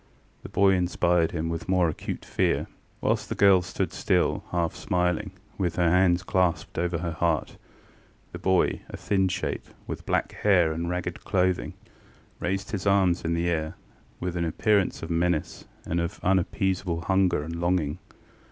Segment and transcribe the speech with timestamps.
[0.41, 2.65] The boy inspired him with more acute fear.
[3.01, 7.55] Whilst the girl stood still, half smiling, with her hands clasped over her heart,
[8.31, 11.73] the boy, a thin shape, with black hair and ragged clothing,
[12.39, 13.75] raised his arms in the air
[14.19, 17.99] with an appearance of menace and of unappeasable hunger and longing.